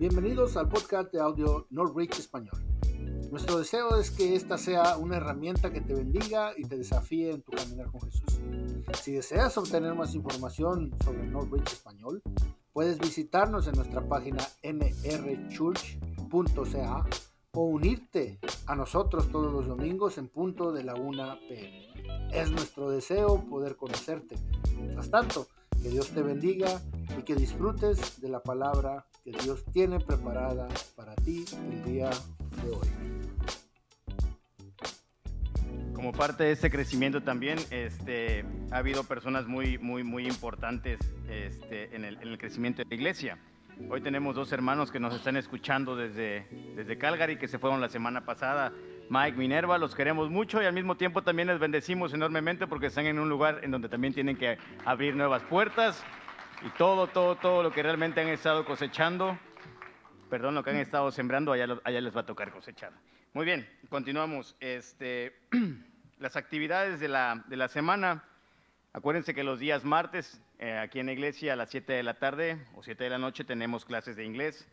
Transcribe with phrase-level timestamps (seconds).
[0.00, 2.56] Bienvenidos al podcast de audio Norwich Español.
[3.30, 7.42] Nuestro deseo es que esta sea una herramienta que te bendiga y te desafíe en
[7.42, 8.40] tu caminar con Jesús.
[9.02, 12.22] Si deseas obtener más información sobre Norwich Español,
[12.72, 15.36] puedes visitarnos en nuestra página nrchurch.ca
[17.52, 22.30] o unirte a nosotros todos los domingos en punto de la 1 pm.
[22.32, 24.36] Es nuestro deseo poder conocerte.
[24.78, 25.46] Mientras tanto,
[25.82, 26.80] que Dios te bendiga
[27.18, 32.10] y que disfrutes de la palabra que Dios tiene preparada para ti el día
[32.62, 32.88] de hoy.
[35.94, 41.94] Como parte de este crecimiento también, este, ha habido personas muy, muy, muy importantes este,
[41.94, 43.38] en, el, en el crecimiento de la iglesia.
[43.88, 46.46] Hoy tenemos dos hermanos que nos están escuchando desde,
[46.76, 48.72] desde Calgary, que se fueron la semana pasada.
[49.08, 53.06] Mike, Minerva, los queremos mucho y al mismo tiempo también les bendecimos enormemente porque están
[53.06, 56.04] en un lugar en donde también tienen que abrir nuevas puertas
[56.62, 59.38] y todo, todo, todo lo que realmente han estado cosechando,
[60.28, 62.92] perdón, lo que han estado sembrando, allá, les va a tocar cosechar.
[63.32, 64.56] Muy bien, continuamos.
[64.60, 65.38] Este,
[66.18, 68.24] las actividades de la, de la semana,
[68.92, 72.14] acuérdense que los días martes eh, aquí en la iglesia a las 7 de la
[72.14, 74.68] tarde o 7 de la noche tenemos clases de inglés.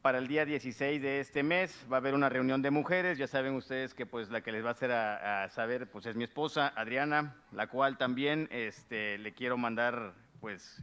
[0.00, 3.18] Para el día 16 de este mes va a haber una reunión de mujeres.
[3.18, 6.06] Ya saben ustedes que pues la que les va a hacer a, a saber pues
[6.06, 10.82] es mi esposa Adriana, la cual también este, le quiero mandar pues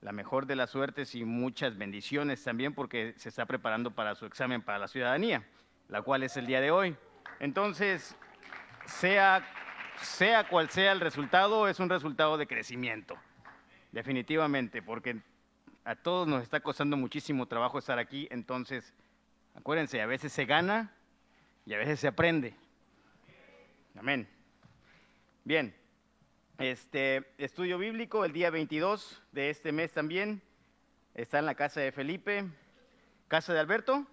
[0.00, 4.26] la mejor de las suertes y muchas bendiciones también porque se está preparando para su
[4.26, 5.46] examen para la ciudadanía,
[5.88, 6.96] la cual es el día de hoy.
[7.38, 8.16] Entonces,
[8.86, 9.44] sea
[10.00, 13.16] sea cual sea el resultado, es un resultado de crecimiento,
[13.92, 15.20] definitivamente, porque
[15.84, 18.94] a todos nos está costando muchísimo trabajo estar aquí, entonces,
[19.54, 20.92] acuérdense, a veces se gana
[21.66, 22.54] y a veces se aprende.
[23.96, 24.28] Amén.
[25.44, 25.74] Bien,
[26.58, 30.42] este estudio bíblico el día 22 de este mes también
[31.14, 32.44] está en la casa de Felipe,
[33.28, 34.06] casa de Alberto,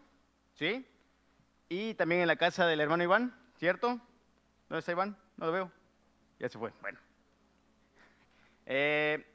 [0.56, 0.86] ¿sí?
[1.68, 4.00] Y también en la casa del hermano Iván, ¿cierto?
[4.68, 5.18] ¿Dónde está Iván?
[5.38, 5.72] No lo veo.
[6.40, 6.72] Ya se fue.
[6.82, 7.00] Bueno.
[8.66, 9.26] Eh,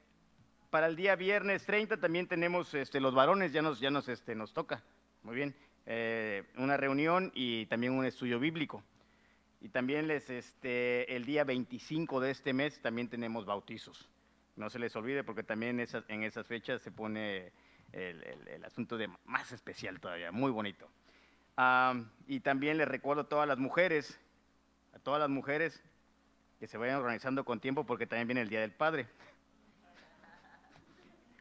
[0.70, 4.34] para el día viernes 30 también tenemos este, los varones, ya nos, ya nos, este,
[4.34, 4.82] nos toca.
[5.22, 5.54] Muy bien.
[5.86, 8.82] Eh, una reunión y también un estudio bíblico.
[9.64, 14.10] Y también les, este, el día 25 de este mes también tenemos bautizos.
[14.56, 17.50] No se les olvide porque también esas, en esas fechas se pone
[17.92, 20.86] el, el, asunto de más especial todavía, muy bonito.
[21.56, 24.20] Um, y también les recuerdo a todas las mujeres,
[24.92, 25.82] a todas las mujeres,
[26.60, 29.08] que se vayan organizando con tiempo porque también viene el Día del Padre.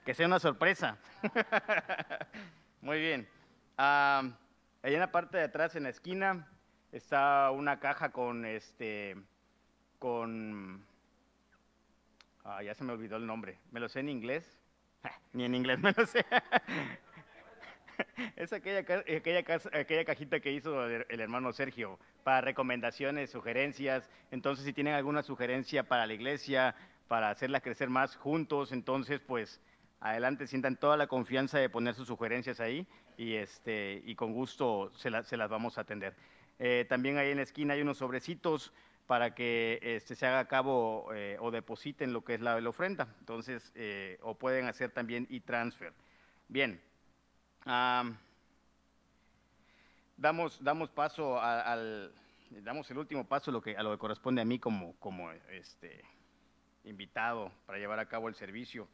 [0.06, 0.98] Que sea una sorpresa.
[2.82, 3.28] Muy bien.
[3.78, 4.32] Uh,
[4.82, 6.48] ahí en la parte de atrás, en la esquina,
[6.94, 9.18] está una caja con este,
[10.00, 10.86] con,
[12.46, 13.58] ah, ya se me olvidó el nombre.
[13.72, 14.60] Me lo sé en inglés.
[15.34, 16.24] Ni en inglés me lo sé.
[18.36, 19.44] es aquella, aquella,
[19.74, 24.08] aquella, cajita que hizo el hermano Sergio para recomendaciones, sugerencias.
[24.32, 26.76] Entonces, si tienen alguna sugerencia para la iglesia,
[27.08, 29.60] para hacerla crecer más juntos, entonces, pues,
[30.00, 32.88] adelante, sientan toda la confianza de poner sus sugerencias ahí
[33.18, 36.16] y, este, y con gusto se, la, se las vamos a atender.
[36.60, 38.72] Eh, también ahí en la esquina hay unos sobrecitos
[39.08, 42.70] para que este, se haga a cabo eh, o depositen lo que es la, la
[42.70, 43.08] ofrenda.
[43.20, 45.94] Entonces, eh, o pueden hacer también e-transfer.
[46.48, 46.82] Bien.
[50.18, 52.14] Damos, damos paso al,
[52.50, 56.04] damos el último paso a lo que, corresponde a mí como, como este,
[56.84, 58.88] invitado para llevar a cabo el servicio.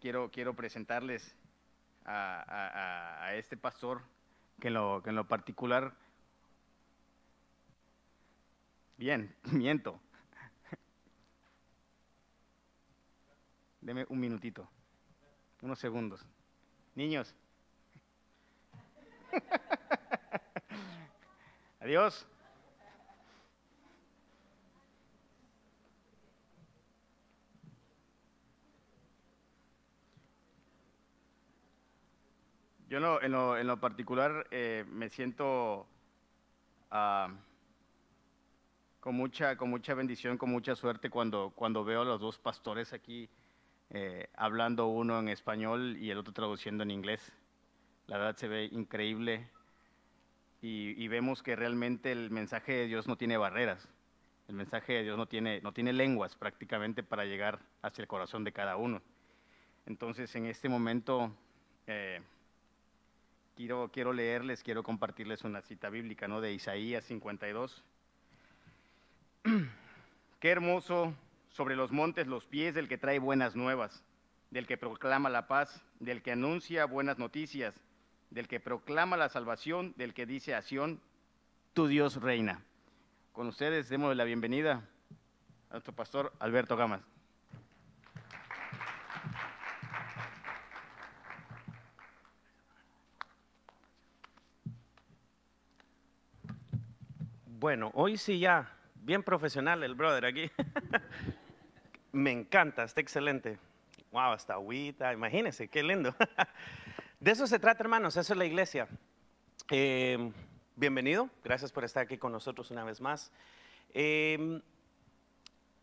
[0.00, 1.36] Quiero, quiero presentarles
[2.04, 4.02] a, este pastor
[4.60, 5.92] que en lo, que en lo particular,
[8.96, 10.00] bien, miento.
[13.80, 14.68] Deme un minutito,
[15.62, 16.24] unos segundos.
[16.94, 17.34] Niños.
[21.80, 22.26] Adiós.
[32.90, 35.86] Yo no, en, lo, en, lo, particular eh, me siento
[36.90, 37.32] uh,
[38.98, 42.92] con, mucha, con mucha bendición, con mucha suerte cuando, cuando veo a los dos pastores
[42.92, 43.30] aquí
[43.90, 47.32] eh, hablando uno en español y el otro traduciendo en inglés.
[48.08, 49.48] La verdad se ve increíble
[50.60, 53.88] y, y, vemos que realmente el mensaje de Dios no tiene barreras.
[54.48, 58.42] El mensaje de Dios no tiene, no tiene lenguas prácticamente para llegar hacia el corazón
[58.42, 59.00] de cada uno.
[59.86, 61.32] Entonces, en este momento,
[61.86, 62.20] eh,
[63.56, 66.40] quiero, quiero leerles, quiero compartirles una cita bíblica ¿no?
[66.40, 67.82] de Isaías 52.
[70.40, 71.14] Qué hermoso
[71.50, 74.02] sobre los montes los pies del que trae buenas nuevas,
[74.50, 77.74] del que proclama la paz, del que anuncia buenas noticias,
[78.30, 81.00] del que proclama la salvación, del que dice a Sión,
[81.74, 82.62] tu Dios reina.
[83.32, 84.88] Con ustedes demos la bienvenida
[85.68, 87.02] a nuestro pastor Alberto Gamas.
[97.60, 100.50] Bueno, hoy sí ya, bien profesional el brother aquí.
[102.12, 103.58] Me encanta, está excelente.
[104.12, 106.16] Wow, hasta agüita, imagínense, qué lindo.
[107.20, 108.88] De eso se trata, hermanos, eso es la iglesia.
[109.70, 110.32] Eh,
[110.74, 113.30] bienvenido, gracias por estar aquí con nosotros una vez más.
[113.92, 114.62] Eh,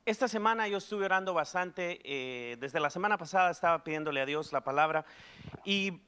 [0.08, 4.52] esta semana yo estuve orando bastante, eh, desde la semana pasada estaba pidiéndole a Dios
[4.52, 5.06] la palabra
[5.64, 6.02] y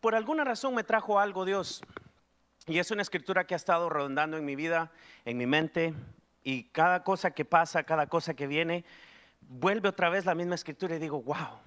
[0.00, 1.82] por alguna razón me trajo algo Dios.
[2.68, 4.90] Y es una escritura que ha estado rondando en mi vida,
[5.24, 5.94] en mi mente,
[6.42, 8.84] y cada cosa que pasa, cada cosa que viene,
[9.40, 11.60] vuelve otra vez la misma escritura y digo, wow.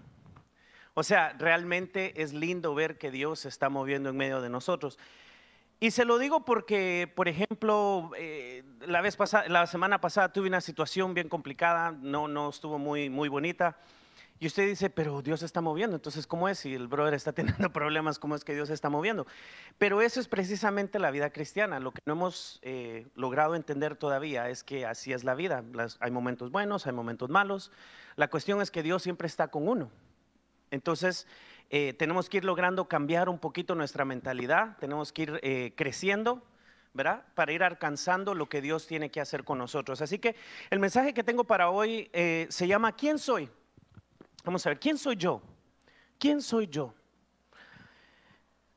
[0.95, 4.99] O sea, realmente es lindo ver que Dios se está moviendo en medio de nosotros.
[5.79, 10.49] Y se lo digo porque, por ejemplo, eh, la, vez pasada, la semana pasada tuve
[10.49, 13.77] una situación bien complicada, no, no estuvo muy, muy bonita.
[14.41, 16.59] Y usted dice, pero Dios está moviendo, entonces ¿cómo es?
[16.59, 19.27] Si el brother está teniendo problemas, ¿cómo es que Dios está moviendo?
[19.77, 21.79] Pero eso es precisamente la vida cristiana.
[21.79, 25.63] Lo que no hemos eh, logrado entender todavía es que así es la vida.
[25.99, 27.71] hay momentos buenos, hay momentos malos.
[28.15, 29.91] La cuestión es que Dios siempre está con uno.
[30.71, 31.27] Entonces,
[31.69, 36.43] eh, tenemos que ir logrando cambiar un poquito nuestra mentalidad, tenemos que ir eh, creciendo.
[36.91, 37.23] ¿verdad?
[37.35, 40.01] Para ir alcanzando lo que Dios tiene que hacer con nosotros.
[40.01, 40.35] Así que
[40.71, 43.47] el mensaje que tengo para hoy se llama ¿Quién soy?
[44.43, 45.41] Vamos a ver, ¿quién soy yo?
[46.17, 46.93] ¿Quién soy yo?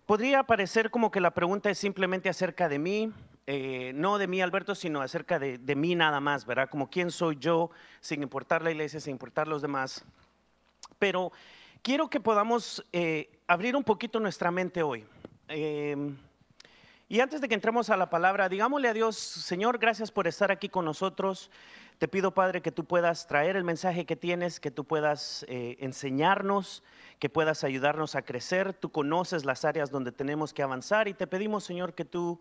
[0.07, 3.13] Podría parecer como que la pregunta es simplemente acerca de mí,
[3.47, 6.69] eh, no de mí, Alberto, sino acerca de, mí nada más, ¿verdad?
[6.69, 7.71] Como quién soy yo,
[8.01, 10.05] sin importar la iglesia, sin importar los demás.
[10.99, 11.33] Pero
[11.83, 15.05] quiero que podamos eh, abrir un poquito nuestra mente hoy.
[15.49, 15.97] Eh,
[17.09, 20.51] y antes de que entremos a la palabra, digámosle a Dios, Señor, gracias por estar
[20.51, 21.51] aquí con nosotros.
[22.03, 25.77] Te pido, Padre, que tú puedas traer el mensaje que tienes, que tú puedas eh,
[25.79, 26.83] enseñarnos,
[27.21, 28.75] que puedas ayudarnos a crecer.
[28.75, 32.41] Tú conoces las áreas donde tenemos que avanzar y te pedimos, Señor, que tú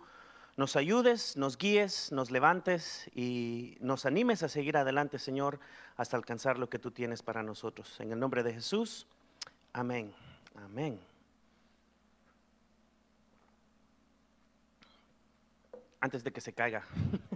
[0.57, 5.59] nos ayudes, nos guíes, nos levantes y nos animes a seguir adelante, Señor,
[5.95, 7.99] hasta alcanzar lo que tú tienes para nosotros.
[7.99, 9.05] En el nombre de Jesús,
[9.73, 10.11] amén.
[10.55, 10.99] Amén.
[15.99, 16.83] Antes de que se caiga.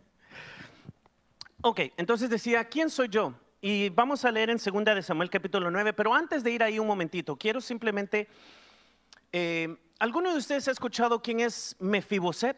[1.68, 3.34] Ok, entonces decía, ¿quién soy yo?
[3.60, 6.78] Y vamos a leer en 2 de Samuel capítulo 9, pero antes de ir ahí
[6.78, 8.28] un momentito, quiero simplemente,
[9.32, 12.56] eh, ¿alguno de ustedes ha escuchado quién es Mefiboset?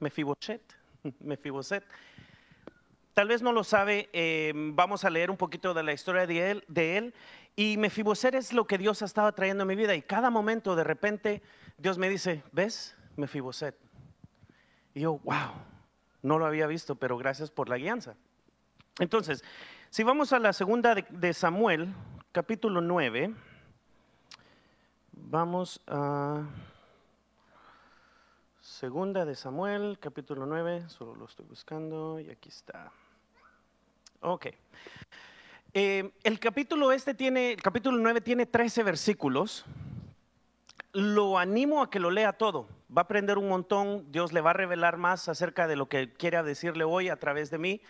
[0.00, 0.60] Mefiboset,
[1.20, 1.82] Mefiboset.
[3.14, 6.50] Tal vez no lo sabe, eh, vamos a leer un poquito de la historia de
[6.50, 7.14] él, de él.
[7.56, 9.94] Y Mefiboset es lo que Dios ha estado trayendo a mi vida.
[9.94, 11.40] Y cada momento de repente
[11.78, 12.94] Dios me dice, ¿ves?
[13.16, 13.78] Mefiboset.
[14.92, 15.54] Y yo, wow,
[16.22, 18.14] no lo había visto, pero gracias por la guianza.
[18.98, 19.42] Entonces,
[19.90, 21.94] si vamos a la segunda de, Samuel,
[22.32, 23.34] capítulo 9,
[25.12, 26.44] vamos a
[28.60, 32.92] segunda de Samuel, capítulo 9, solo lo estoy buscando y aquí está.
[34.20, 34.46] Ok.
[35.72, 39.64] Eh, el capítulo este tiene, el capítulo 9 tiene 13 versículos
[40.92, 42.68] lo animo a que lo lea todo.
[42.96, 46.12] Va a aprender un montón, Dios le va a revelar más acerca de lo que
[46.12, 47.80] quiere decirle hoy a través de mí.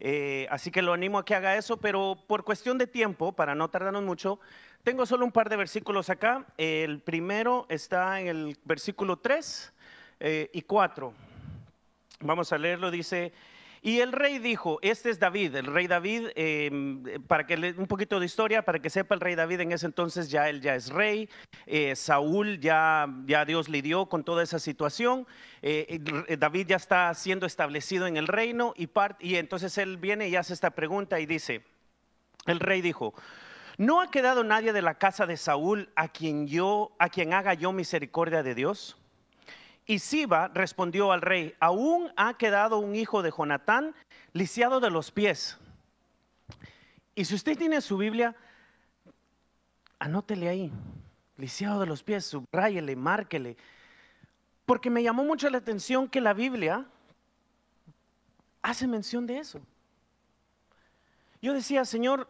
[0.00, 3.54] Eh, así que lo animo a que haga eso, pero por cuestión de tiempo, para
[3.54, 4.38] no tardarnos mucho,
[4.82, 6.46] tengo solo un par de versículos acá.
[6.56, 9.72] El primero está en el versículo 3
[10.20, 11.12] eh, y 4.
[12.20, 13.32] Vamos a leerlo, dice,
[13.82, 18.18] y el rey dijo, este es David, el rey David, em, para que un poquito
[18.20, 20.90] de historia, para que sepa el rey David en ese entonces ya él ya es
[20.90, 21.28] rey,
[21.66, 25.26] eh, Saúl ya, ya Dios lidió con toda esa situación,
[25.62, 26.00] eh,
[26.38, 28.88] David ya está siendo establecido en el reino y,
[29.20, 31.64] y entonces él viene y hace esta pregunta y dice,
[32.46, 33.14] el rey dijo,
[33.76, 37.54] ¿no ha quedado nadie de la casa de Saúl a quien yo, a quien haga
[37.54, 38.97] yo misericordia de Dios?
[39.88, 43.94] Y Siba respondió al rey, aún ha quedado un hijo de Jonatán
[44.34, 45.56] lisiado de los pies.
[47.14, 48.36] Y si usted tiene su Biblia,
[49.98, 50.70] anótele ahí,
[51.38, 53.56] lisiado de los pies, subrayele, márquele.
[54.66, 56.84] Porque me llamó mucho la atención que la Biblia
[58.60, 59.58] hace mención de eso.
[61.40, 62.28] Yo decía, Señor,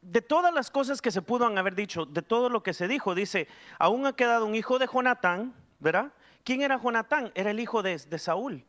[0.00, 3.14] de todas las cosas que se pudo haber dicho, de todo lo que se dijo,
[3.14, 6.10] dice, aún ha quedado un hijo de Jonatán, ¿verdad?
[6.44, 7.32] ¿Quién era Jonatán?
[7.34, 8.64] Era el hijo de, Saúl.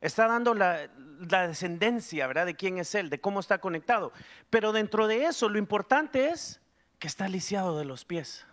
[0.00, 2.46] Está dando la, descendencia, ¿verdad?
[2.46, 4.12] De quién es él, de cómo está conectado.
[4.48, 6.60] Pero dentro de eso, lo importante es
[6.98, 8.46] que está lisiado de los pies,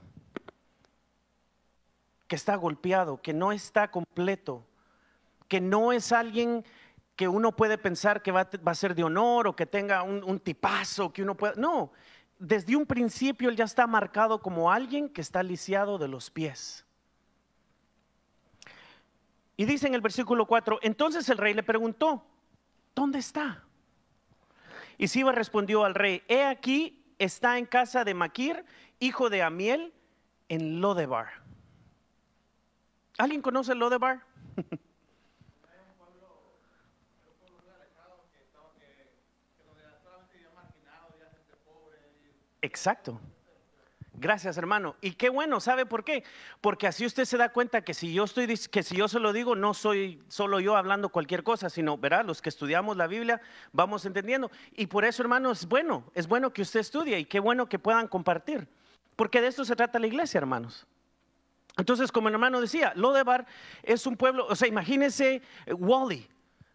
[2.27, 4.65] que está golpeado, que no está completo,
[5.47, 6.65] que no es alguien
[7.15, 10.39] que uno puede pensar que va, a ser de honor o que tenga un, un
[10.39, 11.55] tipazo, que uno pueda...
[11.55, 11.91] No,
[12.37, 16.86] desde un principio él ya está marcado como alguien que está lisiado de los pies.
[19.57, 22.23] Y dice en el versículo 4, entonces el rey le preguntó,
[22.95, 23.63] ¿dónde está?
[24.99, 28.63] Y Siba respondió al rey, he aquí, está en casa de Maquir,
[28.99, 29.93] hijo de Amiel,
[30.47, 31.27] en Lodebar.
[33.17, 34.21] ¿Alguien conoce Lodebar?
[42.61, 43.19] Exacto.
[44.19, 44.95] Gracias, hermano.
[44.99, 46.23] Y qué bueno, ¿sabe por qué?
[46.59, 49.31] Porque así usted se da cuenta que si yo estoy que si yo se lo
[49.31, 53.39] digo, no soy solo yo hablando cualquier cosa, sino verá, los que estudiamos la Biblia
[53.73, 54.49] vamos entendiendo.
[54.75, 57.77] Y por eso, hermano, es bueno, es bueno que usted estudie y qué bueno que
[57.77, 58.67] puedan compartir.
[59.15, 60.87] Porque de esto se trata la iglesia, hermanos.
[61.77, 63.45] Entonces, como el hermano decía, Lodebar
[63.83, 66.27] es un pueblo, o sea, imagínese eh, Wally,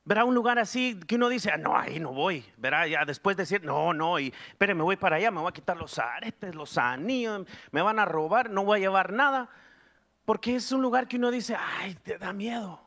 [0.04, 2.44] Verá un lugar así que uno dice, ah, no, ahí no voy.
[2.56, 5.52] Verá, ya después decir, no, no, y espere, me voy para allá, me voy a
[5.52, 9.48] quitar los aretes, los anillos, me van a robar, no voy a llevar nada.
[10.24, 12.80] Porque es un lugar que uno dice, ay, te da miedo.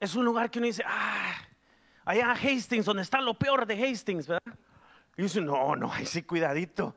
[0.00, 1.34] Es un lugar que uno dice, ah,
[2.06, 4.58] allá Hastings, donde está lo peor de Hastings, ¿verdad?
[5.16, 6.96] Y dice, no, no, ahí sí, cuidadito.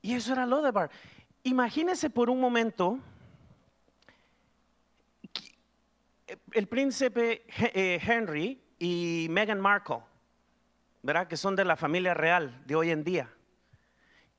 [0.00, 0.90] Y eso era Lodebar.
[1.42, 2.98] Imagínese por un momento
[6.52, 10.00] el príncipe eh, Henry y Meghan Markle,
[11.02, 11.28] ¿verdad?
[11.28, 13.32] Que son de la familia real de hoy en día.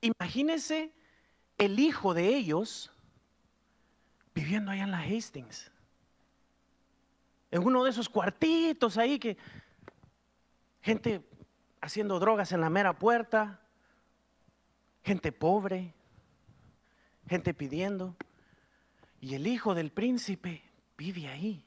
[0.00, 0.92] Imagínense
[1.56, 2.92] el hijo de ellos
[4.34, 5.72] viviendo allá en la Hastings.
[7.50, 9.36] En uno de esos cuartitos ahí que
[10.82, 11.22] gente
[11.80, 13.60] haciendo drogas en la mera puerta,
[15.02, 15.94] gente pobre,
[17.26, 18.14] gente pidiendo.
[19.20, 20.62] Y el hijo del príncipe
[20.96, 21.64] vive ahí.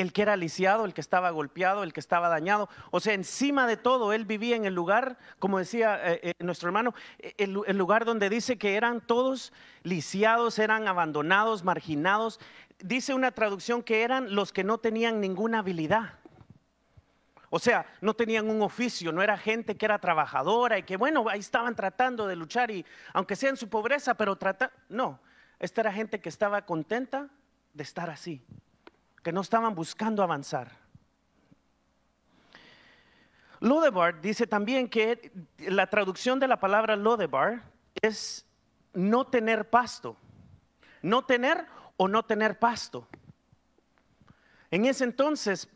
[0.00, 2.68] El que era lisiado, el que estaba golpeado, el que estaba dañado.
[2.90, 6.68] O sea, encima de todo, él vivía en el lugar, como decía eh, eh, nuestro
[6.68, 6.94] hermano,
[7.38, 9.52] el, el, lugar donde dice que eran todos
[9.82, 12.40] lisiados, eran abandonados, marginados.
[12.78, 16.14] Dice una traducción que eran los que no tenían ninguna habilidad.
[17.50, 21.28] O sea, no tenían un oficio, no era gente que era trabajadora y que, bueno,
[21.28, 25.20] ahí estaban tratando de luchar y, aunque sea en su pobreza, pero trata, no,
[25.58, 27.28] esta era gente que estaba contenta
[27.74, 28.40] de estar así
[29.22, 30.80] que no estaban buscando avanzar.
[33.60, 37.62] Lodebar dice también que la traducción de la palabra Lodebar
[38.00, 38.46] es
[38.94, 40.16] no tener pasto.
[41.02, 43.06] No tener o no tener pasto.
[44.70, 45.68] En ese entonces,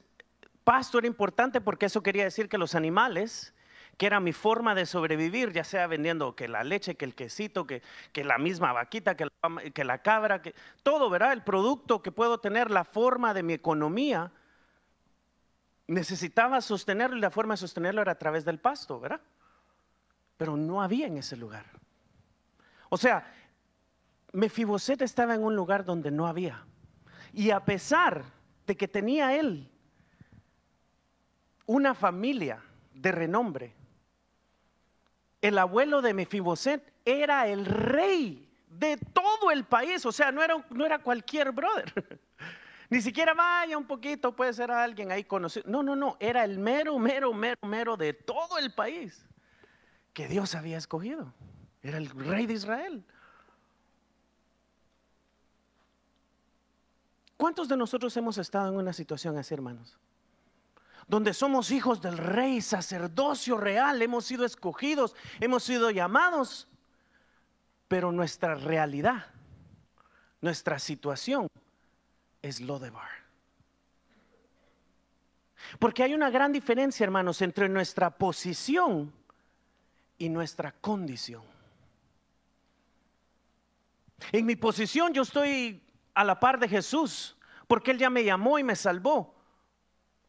[0.64, 3.53] pasto era importante porque eso quería decir que los animales
[3.96, 7.66] que era mi forma de sobrevivir, ya sea vendiendo que la leche, que el quesito,
[7.66, 7.82] que,
[8.12, 11.32] que la misma vaquita, que la, que la cabra, que todo, ¿verdad?
[11.32, 14.32] El producto que puedo tener, la forma de mi economía,
[15.86, 19.20] necesitaba sostenerlo y la forma de sostenerlo era a través del pasto, ¿verdad?
[20.36, 21.66] Pero no había en ese lugar.
[22.88, 23.32] O sea,
[24.32, 26.64] Mefiboset estaba en un lugar donde no había.
[27.32, 28.24] Y a pesar
[28.66, 29.70] de que tenía él
[31.66, 33.74] una familia de renombre,
[35.44, 40.56] el abuelo de Mefiboset era el rey de todo el país, o sea, no era,
[40.70, 42.18] no era cualquier brother.
[42.88, 45.66] Ni siquiera vaya un poquito, puede ser alguien ahí conocido.
[45.68, 49.26] No, no, no, era el mero, mero, mero, mero de todo el país
[50.14, 51.34] que Dios había escogido.
[51.82, 53.04] Era el rey de Israel.
[57.36, 59.98] ¿Cuántos de nosotros hemos estado en una situación así, hermanos?
[61.06, 66.68] Donde somos hijos del rey, sacerdocio real, hemos sido escogidos, hemos sido llamados,
[67.88, 69.26] pero nuestra realidad,
[70.40, 71.48] nuestra situación
[72.42, 73.10] es lo de bar.
[75.78, 79.12] Porque hay una gran diferencia, hermanos, entre nuestra posición
[80.18, 81.42] y nuestra condición.
[84.32, 85.82] En mi posición yo estoy
[86.14, 89.34] a la par de Jesús, porque Él ya me llamó y me salvó.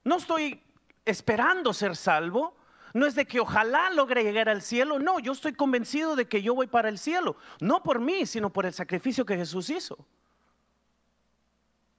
[0.04, 0.62] No estoy
[1.06, 2.56] esperando ser salvo.
[2.94, 5.00] No es de que ojalá logre llegar al cielo.
[5.00, 7.36] No, yo estoy convencido de que yo voy para el cielo.
[7.60, 9.98] No por mí, sino por el sacrificio que Jesús hizo.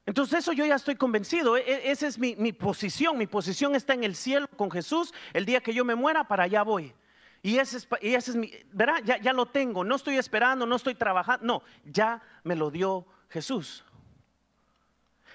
[0.06, 1.56] Entonces eso yo ya estoy convencido.
[1.56, 3.18] E, e, esa es mi, posición.
[3.18, 5.12] Mi posición está en el cielo con Jesús.
[5.34, 6.94] El día que yo me muera, para allá voy.
[7.42, 9.02] Y ese es, mi, ¿verdad?
[9.04, 9.84] Ya, ya lo tengo.
[9.84, 11.44] No estoy esperando, no estoy trabajando.
[11.44, 13.84] No, ya me lo dio Jesús.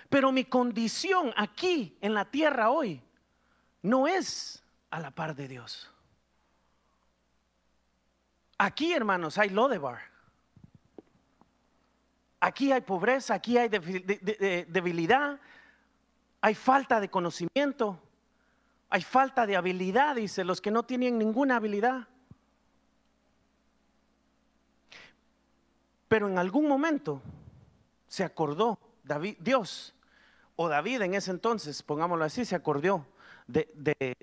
[0.09, 3.01] Pero mi condición aquí en la tierra hoy
[3.81, 5.89] no es a la par de Dios.
[8.57, 9.99] Aquí, hermanos, hay Lodebar.
[12.39, 15.39] Aquí hay pobreza, aquí hay debilidad,
[16.41, 17.99] hay falta de conocimiento,
[18.89, 22.07] hay falta de habilidad, dice, los que no tienen ninguna habilidad.
[26.07, 27.21] Pero en algún momento
[28.07, 28.79] se acordó
[29.39, 29.93] Dios,
[30.55, 33.05] o David en ese entonces, pongámoslo así, se acordó
[33.51, 34.15] de,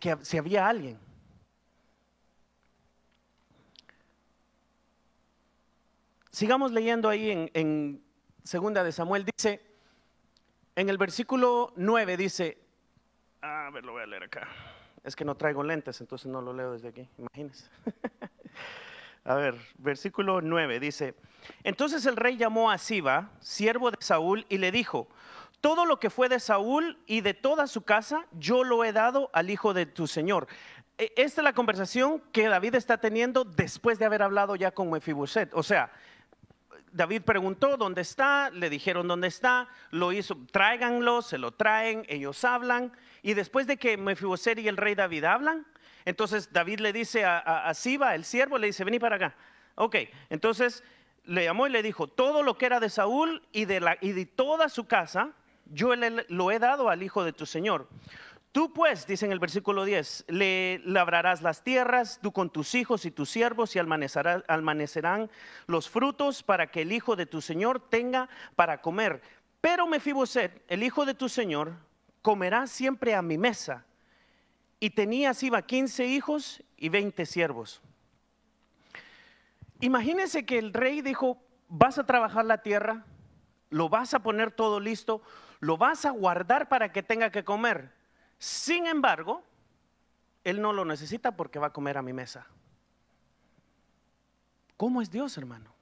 [0.00, 0.98] que si había alguien.
[6.30, 8.02] Sigamos leyendo ahí en,
[8.42, 9.60] segunda de Samuel, dice,
[10.74, 12.58] en el versículo 9 dice,
[13.42, 14.48] a ver, lo voy a leer acá.
[15.04, 17.68] Es que no traigo lentes, entonces no lo leo desde aquí, imagínense.
[19.24, 21.14] A ver, versículo 9 dice,
[21.62, 25.08] entonces el rey llamó a Siba, siervo de Saúl, y le dijo,
[25.62, 29.30] todo lo que fue de Saúl y de toda su casa, yo lo he dado
[29.32, 30.48] al hijo de tu señor.
[30.98, 34.90] E, esta es la conversación que David está teniendo después de haber hablado ya con
[34.90, 35.54] Mefiboset.
[35.54, 35.92] O sea,
[36.90, 42.44] David preguntó dónde está, le dijeron dónde está, lo hizo, tráiganlo, se lo traen, ellos
[42.44, 42.92] hablan,
[43.22, 45.64] y después de que Mefiboset y el rey David hablan,
[46.04, 49.36] entonces David le dice a, Siba, el siervo, le dice, vení para acá.
[49.76, 49.94] Ok,
[50.28, 50.82] entonces
[51.24, 54.86] le llamó y le dijo, todo lo que era de Saúl y de toda su
[54.86, 55.32] casa,
[55.72, 57.88] yo le, lo he dado al hijo de tu señor.
[58.52, 63.06] Tú pues, dice en el versículo 10, le labrarás las tierras, tú con tus hijos
[63.06, 65.30] y tus siervos, y almanecerán
[65.66, 69.22] los frutos para que el hijo de tu señor tenga para comer.
[69.62, 71.72] Pero Mefiboset, el hijo de tu señor,
[72.20, 73.86] comerá siempre a mi mesa
[74.80, 77.80] y tenía iba 15 hijos y 20 siervos.
[79.80, 83.04] Imagínense que el rey dijo, vas a trabajar la tierra,
[83.70, 85.22] lo vas a poner todo listo,
[85.62, 87.92] lo vas a guardar para que tenga que comer.
[88.36, 89.44] Sin embargo,
[90.42, 92.48] él no lo necesita porque va a comer a mi mesa.
[94.76, 95.72] ¿Cómo es Dios, hermano?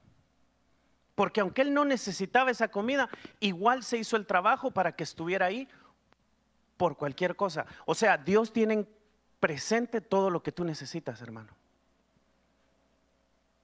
[1.15, 5.47] Porque aunque él no necesitaba esa comida, igual se hizo el trabajo para que estuviera
[5.47, 5.67] ahí
[6.77, 7.65] por cualquier cosa.
[7.87, 8.85] O sea, Dios tiene
[9.39, 11.53] presente todo lo que tú necesitas, hermano.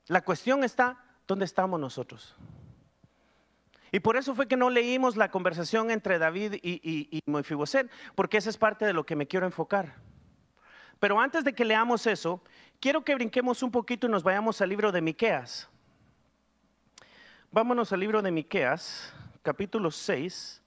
[0.07, 2.35] La cuestión está, ¿dónde estamos nosotros?
[3.91, 8.37] Y por eso fue que no leímos la conversación entre David y, y, Mefiboset, porque
[8.37, 9.95] esa es parte de lo que me quiero enfocar.
[10.99, 12.41] Pero antes de que leamos eso,
[12.79, 15.69] quiero que brinquemos un poquito y nos vayamos al libro de Miqueas.
[17.51, 20.61] Vámonos al libro de Miqueas, capítulo 6,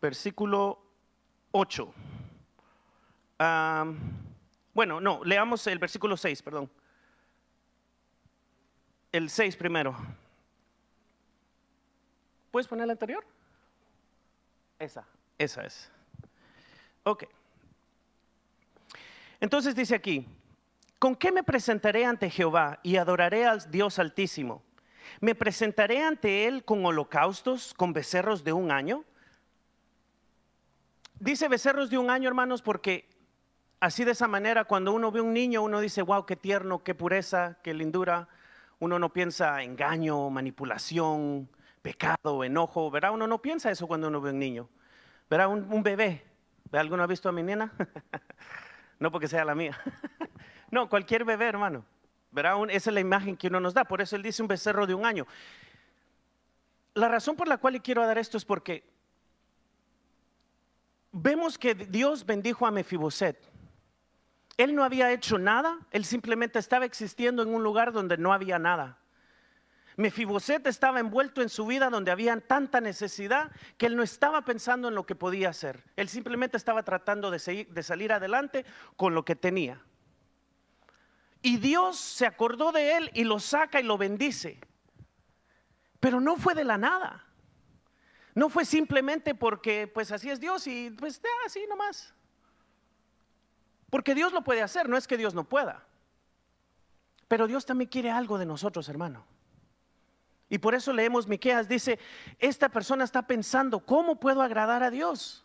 [0.00, 0.78] versículo
[1.50, 1.92] 8.
[4.72, 6.70] bueno, no, leamos el versículo 6, perdón.
[9.10, 9.96] El 6 primero.
[12.54, 13.24] ¿Puedes poner el anterior?
[14.78, 15.04] Esa,
[15.38, 15.90] esa es.
[17.02, 17.24] Ok.
[19.40, 20.28] Entonces dice aquí,
[21.00, 24.62] ¿con qué me presentaré ante Jehová y adoraré al Dios altísimo?
[25.20, 29.04] ¿Me presentaré ante Él con holocaustos, con becerros de un año?
[31.18, 33.08] Dice becerros de un año, hermanos, porque
[33.80, 36.94] así de esa manera, cuando uno ve un niño, uno dice, wow, qué tierno, qué
[36.94, 38.28] pureza, qué lindura.
[38.78, 41.48] Uno no piensa engaño, manipulación,
[41.84, 43.12] pecado, enojo, ¿verdad?
[43.12, 44.70] Uno no piensa eso cuando uno ve un niño.
[45.28, 45.48] ¿Verdad?
[45.48, 46.24] Un, bebé.
[46.72, 47.70] ¿Alguno ha visto a mi nena?
[48.98, 49.78] no porque sea la mía.
[50.70, 51.84] no, cualquier bebé, hermano.
[52.30, 52.56] ¿Verdad?
[52.70, 53.84] esa es la imagen que uno nos da.
[53.84, 55.26] Por eso él dice un becerro de un año.
[56.94, 58.82] La razón por la cual le quiero dar esto es porque
[61.12, 63.38] vemos que Dios bendijo a Mefiboset.
[64.56, 68.58] Él no había hecho nada, él simplemente estaba existiendo en un lugar donde no había
[68.58, 69.03] nada.
[69.96, 74.88] Mefiboset estaba envuelto en su vida donde había tanta necesidad que él no estaba pensando
[74.88, 75.84] en lo que podía hacer.
[75.96, 78.64] Él simplemente estaba tratando de, salir adelante
[78.96, 79.80] con lo que tenía.
[81.42, 84.58] Y Dios se acordó de él y lo saca y lo bendice.
[86.00, 87.26] Pero no fue de la nada.
[88.34, 92.12] No fue simplemente porque pues así es Dios y pues así nomás.
[93.90, 95.86] Porque Dios lo puede hacer, no es que Dios no pueda.
[97.28, 99.24] Pero Dios también quiere algo de nosotros, hermano.
[100.54, 101.98] Y por eso leemos Miqueas, dice,
[102.38, 105.44] esta persona está pensando, ¿cómo puedo agradar a Dios?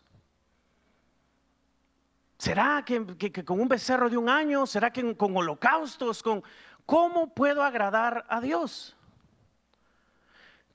[2.38, 4.68] ¿Será que, con un becerro de un año?
[4.68, 6.22] ¿Será que con holocaustos?
[6.22, 6.44] Con,
[6.86, 8.96] ¿Cómo puedo agradar a Dios?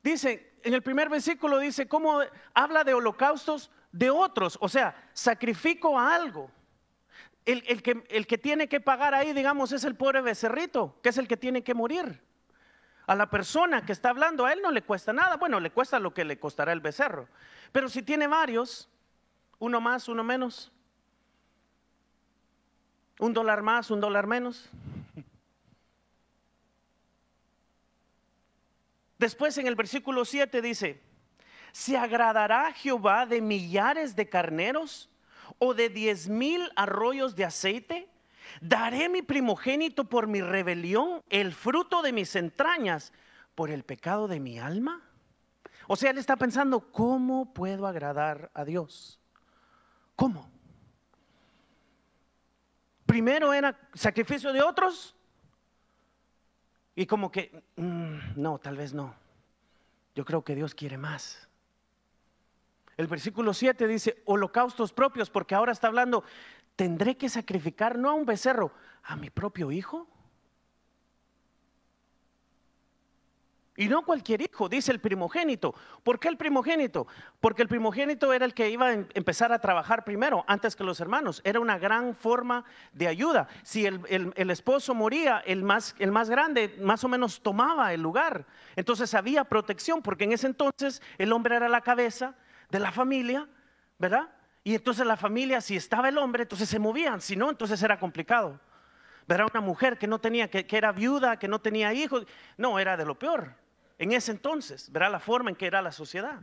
[0.02, 2.18] Dice, en el primer versículo dice, ¿cómo
[2.54, 4.58] habla de holocaustos de otros?
[4.60, 6.50] O sea, sacrifico a algo.
[7.44, 11.18] El, que, el que tiene que pagar ahí, digamos, es el pobre becerrito, que es
[11.18, 12.20] el que tiene que morir.
[13.06, 15.36] A la persona que está hablando, a él no le cuesta nada.
[15.36, 17.28] Bueno, le cuesta lo que le costará el becerro.
[17.72, 18.88] Pero si tiene varios,
[19.58, 20.72] uno más, uno menos,
[23.18, 24.68] Un dólar más, un dólar menos.
[29.18, 31.00] Después en el versículo 7 dice,
[31.72, 35.08] ¿se agradará Jehová de millares de carneros
[35.58, 38.08] o de diez mil arroyos de aceite?
[38.60, 43.12] ¿Daré mi primogénito por mi rebelión, el fruto de mis entrañas
[43.54, 45.02] por el pecado de mi alma?
[45.86, 49.20] O sea, él está pensando, ¿cómo puedo agradar a Dios?
[50.16, 50.50] ¿Cómo?
[53.06, 55.14] Primero era sacrificio de otros
[56.96, 59.14] y como que, mm, no, tal vez no.
[60.14, 61.48] Yo creo que Dios quiere más.
[62.96, 66.22] El versículo 7 dice, holocaustos propios, porque ahora está hablando,
[66.76, 70.08] tendré que sacrificar no a un becerro, a mi propio hijo.
[73.76, 75.74] Y no cualquier hijo, dice el primogénito.
[76.04, 77.08] ¿Por qué el primogénito?
[77.40, 80.84] Porque el primogénito era el que iba a em, empezar a trabajar primero, antes que
[80.84, 81.40] los hermanos.
[81.44, 83.48] Era una gran forma de ayuda.
[83.64, 88.46] Si el, esposo moría, el más, el más grande más o menos tomaba el lugar.
[88.76, 92.36] Entonces había protección, porque en ese entonces el hombre era la cabeza
[92.70, 93.48] de la familia,
[93.98, 94.28] ¿verdad?
[94.64, 98.00] Y entonces la familia, si estaba el hombre, entonces se movían, si no, entonces era
[98.00, 98.58] complicado.
[99.28, 102.78] Verá una mujer que no tenía, que, que era viuda, que no tenía hijos, no,
[102.78, 103.54] era de lo peor
[103.98, 106.40] en ese entonces, verá la forma en que era la sociedad.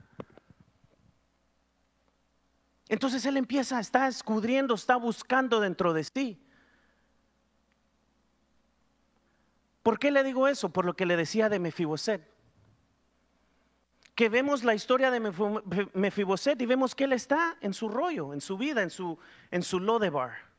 [2.87, 6.41] Entonces él empieza, está escudriendo, está buscando dentro de sí.
[9.83, 10.69] ¿Por qué le digo eso?
[10.69, 12.21] Por lo que le decía de Mefiboset.
[14.15, 15.19] Que vemos la historia de
[15.93, 19.17] Mefiboset y vemos que él está en su rollo, en su vida, en su,
[19.49, 20.51] en su Lodebar.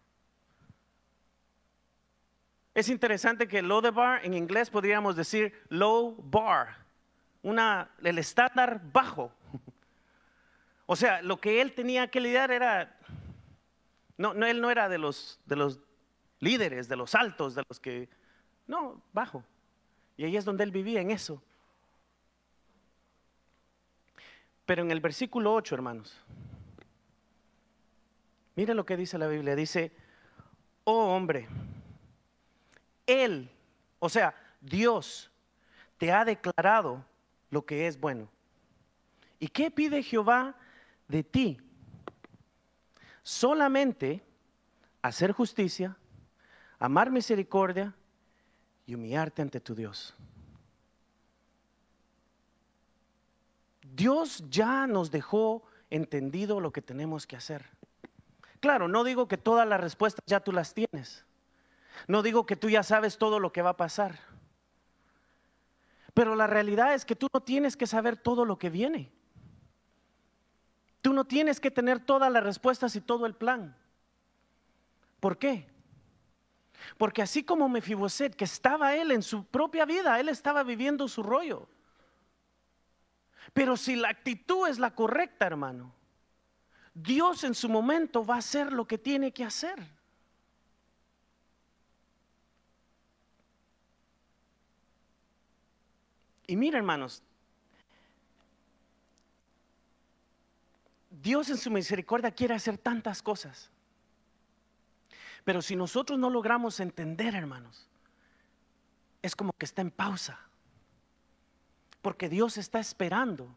[2.75, 6.77] Es interesante que Lodebar en inglés podríamos decir low bar,
[7.43, 9.33] una, el estándar bajo.
[10.87, 12.99] O sea, lo que él tenía que lidiar era,
[14.17, 15.81] no, no, él no era de los, de los
[16.41, 18.09] líderes, de los altos, de los que,
[18.67, 19.45] no, bajo.
[20.17, 21.43] Y ahí es donde él vivía, en eso.
[24.67, 26.17] Pero en el versículo 8, hermanos,
[28.55, 29.57] mire lo que dice la Biblia.
[29.57, 29.93] Dice,
[30.85, 31.49] oh hombre,
[33.07, 33.51] él,
[33.99, 35.31] o sea, Dios
[35.99, 37.05] te ha declarado
[37.51, 38.29] lo que es bueno.
[39.39, 40.57] ¿Y qué pide Jehová
[41.09, 41.61] de ti?
[43.23, 44.23] Solamente
[45.03, 45.97] hacer justicia,
[46.79, 47.95] amar misericordia
[48.87, 50.15] y humillarte ante tu Dios.
[54.03, 57.65] Dios ya nos dejó entendido lo que tenemos que hacer.
[58.59, 61.25] Claro, no digo que todas las respuestas ya tú las tienes.
[62.09, 64.19] No digo que tú ya sabes todo lo que va a pasar.
[66.15, 69.13] Pero la realidad es que tú no tienes que saber todo lo que viene.
[71.01, 73.77] Tú no tienes que tener todas las respuestas y todo el plan.
[75.21, 75.71] ¿Por qué?
[76.99, 81.23] Porque así como Mefiboset, que estaba él en su propia vida, él estaba viviendo su
[81.23, 81.69] rollo.
[83.53, 85.93] Pero si la actitud es la correcta, hermano,
[86.95, 89.79] Dios en su momento va a hacer lo que tiene que hacer.
[96.47, 97.23] Y mira, hermanos,
[101.11, 103.71] Dios en su misericordia quiere hacer tantas cosas.
[105.45, 107.89] Pero si nosotros no logramos entender, hermanos,
[109.23, 110.39] es como que está en pausa.
[112.03, 113.57] Porque Dios está esperando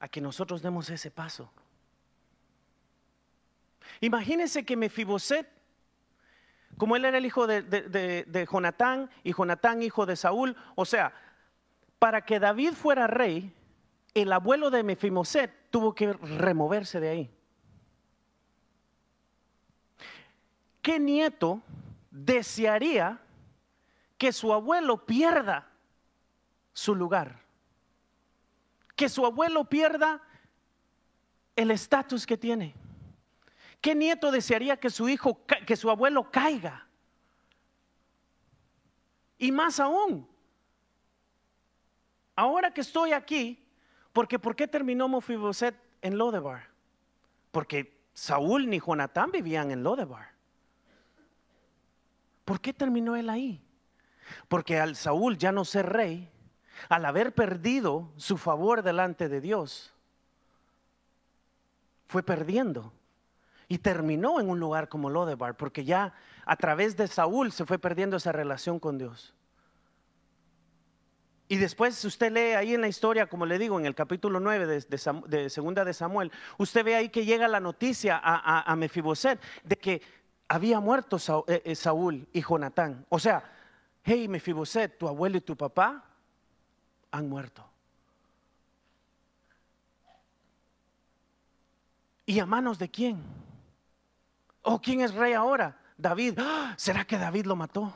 [0.00, 1.50] a que nosotros demos ese paso.
[4.00, 5.48] Imagínense que Mefiboset,
[6.76, 11.14] como él era el hijo de, de Jonatán y Jonatán hijo de Saúl, o sea,
[11.98, 13.54] para que David fuera rey,
[14.14, 17.30] el abuelo de Mefiboset tuvo que removerse de ahí.
[20.82, 21.62] ¿Qué nieto
[22.10, 23.18] desearía
[24.18, 25.66] que su abuelo pierda
[26.74, 27.43] su lugar?
[28.96, 30.22] Que su abuelo pierda
[31.56, 32.74] el estatus que tiene.
[33.80, 36.86] ¿Qué nieto desearía que su hijo, que su abuelo caiga?
[39.38, 40.26] Y más aún,
[42.34, 43.62] ahora que estoy aquí,
[44.12, 46.68] porque ¿por qué terminó Mofiboset en Lodebar?
[47.50, 50.32] Porque Saúl ni Jonatán vivían en Lodebar.
[52.44, 53.60] ¿Por qué terminó él ahí?
[54.48, 56.30] Porque al Saúl ya no ser rey,
[56.88, 59.94] al haber perdido su favor delante de Dios,
[62.06, 62.92] fue perdiendo
[63.68, 67.78] y terminó en un lugar como Lodebar, porque ya a través de Saúl se fue
[67.78, 69.34] perdiendo esa relación con Dios.
[71.48, 74.66] Y después usted lee ahí en la historia, como le digo, en el capítulo 9
[74.88, 80.02] de, Segunda de Samuel, usted ve ahí que llega la noticia a, Mefiboset de que
[80.48, 83.04] había muerto eh, eh, Saúl y Jonatán.
[83.08, 83.44] O sea,
[84.04, 86.13] hey Mefiboset, tu abuelo y tu papá
[87.14, 87.64] han muerto.
[92.26, 93.22] ¿Y a manos de quién?
[94.62, 95.78] ¿O quién es rey ahora?
[95.96, 96.38] David.
[96.38, 96.74] ¡Ah!
[96.76, 97.94] ¿Será que David lo mató?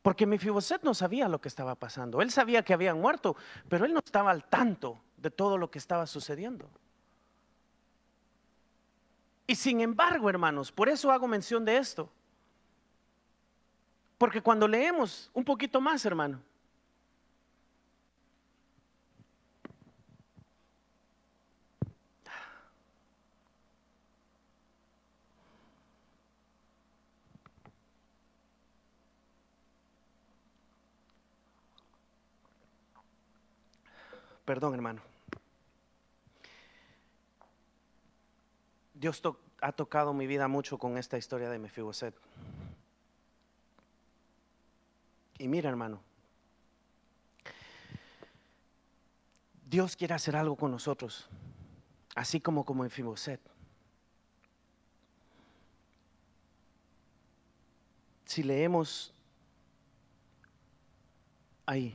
[0.00, 2.22] Porque Mefiboset no sabía lo que estaba pasando.
[2.22, 3.34] Él sabía que habían muerto,
[3.68, 6.70] pero él no estaba al tanto de todo lo que estaba sucediendo.
[9.48, 12.08] Y sin embargo, hermanos, por eso hago mención de esto.
[14.18, 16.40] Porque cuando leemos un poquito más, hermano,
[34.48, 35.02] Perdón, hermano.
[38.94, 39.20] Dios
[39.60, 42.14] ha tocado mi vida mucho con esta historia de Mefiboset.
[45.36, 46.00] Y mira, hermano,
[49.66, 51.28] Dios quiere hacer algo con nosotros,
[52.14, 53.42] así como como Mefiboset.
[58.24, 59.12] Si leemos
[61.66, 61.94] ahí,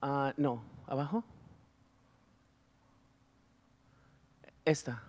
[0.00, 1.24] Ah, no, abajo.
[4.64, 5.02] Esta.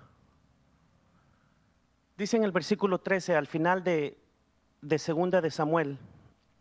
[2.18, 4.18] Dice en el versículo 13, al final de,
[4.82, 5.98] de segunda de Samuel,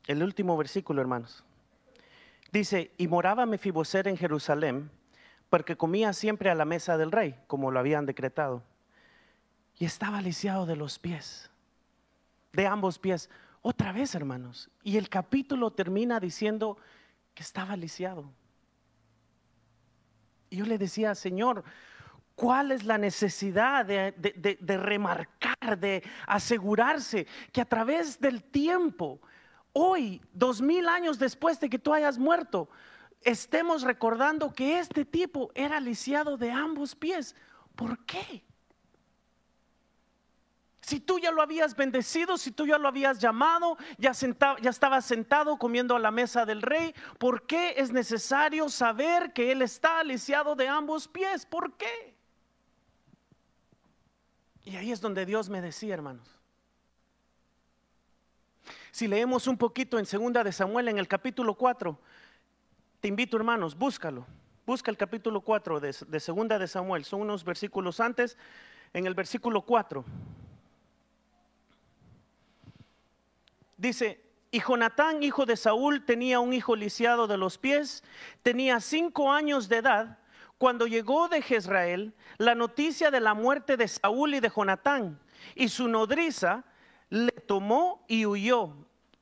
[0.07, 1.45] el último versículo, hermanos.
[2.53, 4.91] Dice, y moraba Mefiboset en Jerusalén,
[5.51, 8.63] porque comía siempre a la mesa del rey, como lo habían decretado.
[9.79, 11.51] Y estaba lisiado de los pies,
[12.53, 13.31] de ambos pies.
[13.63, 14.71] Otra vez, hermanos.
[14.83, 16.79] Y el capítulo termina diciendo,
[17.43, 18.31] estaba lisiado.
[20.51, 21.65] Y yo le decía, Señor,
[22.35, 29.21] ¿cuál es la necesidad de, de, remarcar, de asegurarse que a través del tiempo,
[29.73, 32.69] hoy, dos mil años después de que tú hayas muerto,
[33.23, 37.35] estemos recordando que este tipo era lisiado de ambos pies?
[37.75, 38.45] ¿Por qué?
[40.89, 44.71] Si tú ya lo habías bendecido, si tú ya lo habías llamado, ya, sentado, ya
[44.71, 49.61] estabas sentado comiendo a la mesa del rey, ¿por qué es necesario saber que él
[49.61, 51.45] está lisiado de ambos pies?
[51.45, 52.17] ¿Por qué?
[54.65, 56.35] Y ahí es donde Dios me decía, hermanos.
[58.91, 62.01] Si leemos un poquito en segunda de Samuel en el capítulo 4,
[63.03, 64.27] te invito, hermanos, búscalo.
[64.65, 68.39] Busca el capítulo 4 de, de segunda de Samuel, son unos versículos antes,
[68.95, 70.03] en el versículo 4.
[73.79, 78.03] Dice, y Jonatán, hijo de Saúl, tenía un hijo lisiado de los pies,
[78.43, 80.19] tenía cinco años de edad,
[80.59, 85.21] cuando llegó de Jezreel la noticia de la muerte de Saúl y de Jonatán,
[85.55, 86.65] y su nodriza
[87.09, 88.75] le tomó y huyó,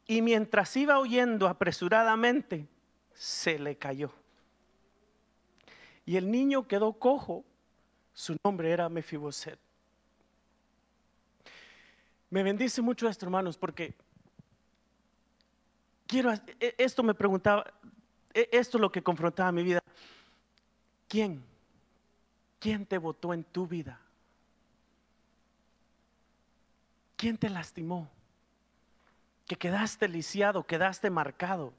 [0.07, 2.67] y mientras iba huyendo apresuradamente,
[3.13, 4.11] se le cayó.
[6.07, 7.45] Y el niño quedó cojo,
[8.15, 9.59] su nombre era Mefiboset.
[12.31, 13.95] Me bendice mucho esto, hermanos, porque
[16.07, 17.65] quiero, e, esto me preguntaba,
[18.33, 19.81] e, esto es lo que confrontaba mi vida.
[21.09, 21.43] ¿Quién?
[22.59, 24.01] ¿Quién te votó en tu vida?
[27.17, 28.09] ¿Quién te lastimó?
[29.47, 31.73] Que quedaste lisiado, quedaste marcado.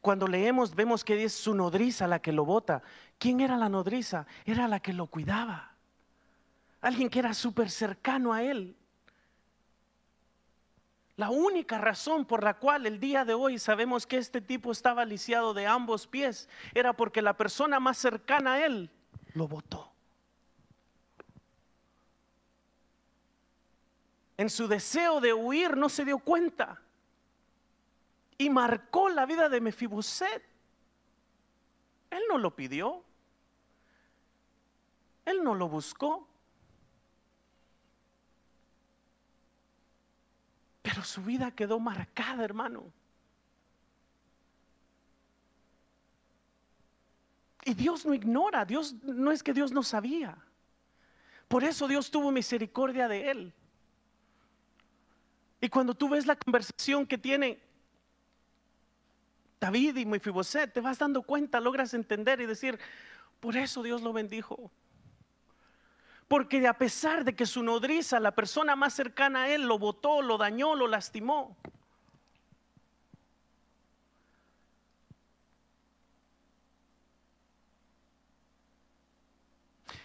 [0.00, 2.82] Cuando leemos vemos que es su nodriza la que lo vota.
[3.18, 4.26] ¿Quién era la nodriza?
[4.44, 5.72] Era la que lo cuidaba.
[6.80, 8.76] Alguien que era súper cercano a él.
[11.16, 15.04] La única razón por la cual el día de hoy sabemos que este tipo estaba
[15.04, 18.90] lisiado de ambos pies era porque la persona más cercana a él
[19.34, 19.92] lo votó.
[24.36, 26.80] En su deseo de huir no se dio cuenta
[28.36, 30.42] y marcó la vida de Mefiboset.
[32.10, 33.04] Él no lo pidió.
[35.24, 36.26] Él no lo buscó.
[40.94, 42.84] Pero su vida quedó marcada, hermano.
[47.64, 50.38] Y Dios no ignora, Dios no es que Dios no sabía.
[51.48, 53.52] Por eso Dios tuvo misericordia de él.
[55.60, 57.60] Y cuando tú ves la conversación que tiene
[59.58, 62.78] David y Mefiboset, te vas dando cuenta, logras entender y decir,
[63.40, 64.70] por eso Dios lo bendijo.
[66.28, 70.22] Porque a pesar de que su nodriza, la persona más cercana a él, lo botó,
[70.22, 71.56] lo dañó, lo lastimó.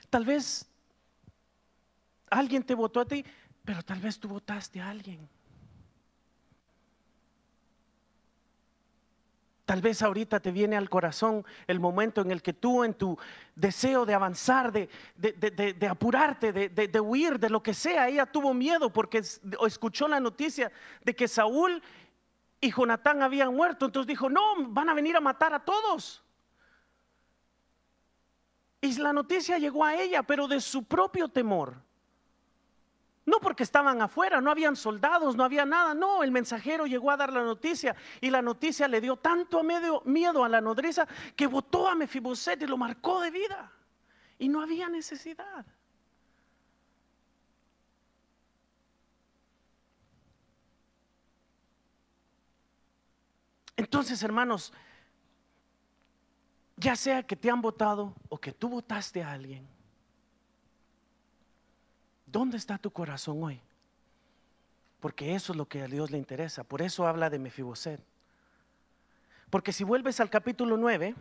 [0.10, 0.68] Tal vez
[2.30, 3.24] alguien te votó a ti,
[3.64, 5.30] pero tal vez tú votaste a alguien.
[9.70, 13.16] Tal vez ahorita te viene al corazón el momento en el que tú en tu
[13.54, 18.92] deseo de avanzar, de, de, apurarte, de, huir, de lo que sea, ella tuvo miedo
[18.92, 20.72] porque escuchó la noticia
[21.04, 21.84] de que Saúl
[22.60, 23.86] y Jonatán habían muerto.
[23.86, 26.24] Entonces dijo, no, van a venir a matar a todos.
[28.82, 31.76] Y la noticia llegó a ella, pero de su propio temor.
[33.30, 35.94] No porque estaban afuera, no habían soldados, no había nada.
[35.94, 40.44] No, el mensajero llegó a dar la noticia y la noticia le dio tanto miedo
[40.44, 43.72] a la nodriza que votó a Mefiboset y lo marcó de vida.
[44.40, 45.64] Y no había necesidad.
[53.78, 54.74] Entonces, hermanos,
[56.78, 59.68] ya sea que te han votado o que tú votaste a alguien,
[62.32, 63.60] ¿Dónde está tu corazón hoy?
[65.00, 66.64] Porque eso es lo que a Dios le interesa.
[66.64, 68.02] Por eso habla de Mefiboset.
[69.50, 71.16] Porque si vuelves al capítulo 9,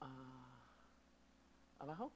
[0.00, 0.06] ah,
[1.80, 2.10] ¿abajo?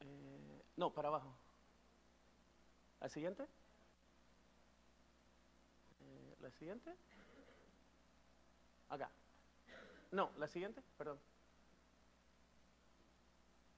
[0.00, 1.34] Eh, no, para abajo.
[3.00, 3.42] ¿Al siguiente?
[6.02, 6.94] Eh, ¿La siguiente?
[8.90, 9.10] Acá.
[10.12, 11.18] No, la siguiente, perdón.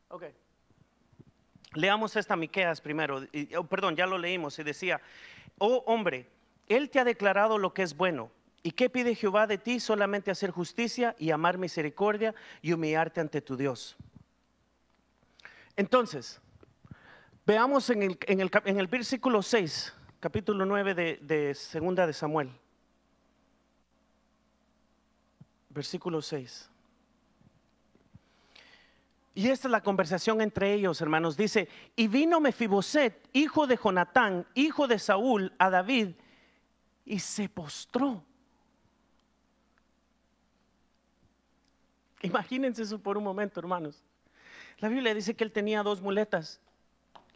[0.09, 0.25] Ok.
[1.75, 3.23] Leamos esta Miqueas primero.
[3.57, 5.01] Oh, perdón, ya lo leímos y decía,
[5.59, 6.27] oh hombre,
[6.67, 8.31] Él te ha declarado lo que es bueno.
[8.63, 9.79] ¿Y qué pide Jehová de ti?
[9.79, 13.97] Solamente hacer justicia y amar misericordia y humillarte ante tu Dios.
[15.77, 16.41] Entonces,
[17.47, 22.51] veamos en el, en el, versículo 6, capítulo 9 de, de Segunda de Samuel.
[25.71, 26.69] Versículo 6.
[29.39, 31.37] Y esta es la conversación entre ellos, hermanos.
[31.37, 36.17] Dice, y vino Mefiboset, hijo de Jonatán, hijo de Saúl, a David,
[37.05, 38.25] y se postró.
[42.21, 44.03] Imagínense eso por un momento, hermanos.
[44.79, 46.61] La Biblia dice que él tenía dos muletas.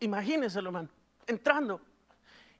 [0.01, 0.88] Imagínense, hermano,
[1.29, 1.81] entrando.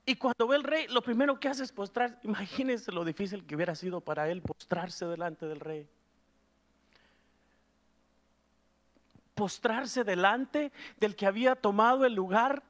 [0.07, 2.17] Y cuando ve el rey, lo primero que hace es postrar.
[2.23, 5.89] Imagínense lo difícil que hubiera sido para él postrarse delante del rey.
[9.43, 12.63] Postrarse delante del que había tomado el lugar